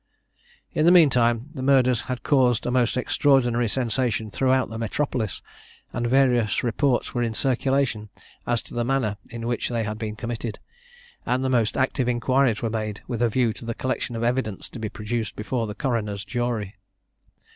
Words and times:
In 0.73 0.87
the 0.87 0.91
mean 0.91 1.11
time 1.11 1.51
the 1.53 1.61
murders 1.61 2.01
had 2.09 2.23
caused 2.23 2.65
a 2.65 2.71
most 2.71 2.97
extraordinary 2.97 3.67
sensation 3.69 4.31
throughout 4.31 4.67
the 4.67 4.79
metropolis, 4.79 5.43
and 5.93 6.07
various 6.07 6.63
reports 6.63 7.13
were 7.13 7.21
in 7.21 7.35
circulation 7.35 8.09
as 8.47 8.63
to 8.63 8.73
the 8.73 8.83
manner 8.83 9.17
in 9.29 9.45
which 9.45 9.69
they 9.69 9.83
had 9.83 9.99
been 9.99 10.15
committed; 10.15 10.57
and 11.23 11.45
the 11.45 11.51
most 11.53 11.77
active 11.77 12.07
inquiries 12.07 12.63
were 12.63 12.69
made 12.71 13.01
with 13.07 13.21
a 13.21 13.29
view 13.29 13.53
to 13.53 13.63
the 13.63 13.75
collection 13.75 14.15
of 14.15 14.23
evidence 14.23 14.69
to 14.69 14.79
be 14.79 14.89
produced 14.89 15.35
before 15.35 15.67
the 15.67 15.75
coroner's 15.75 16.25
jury. 16.25 16.73